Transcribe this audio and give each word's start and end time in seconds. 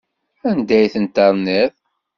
Anda 0.49 0.73
ay 0.77 0.91
tent-terniḍ? 0.93 1.71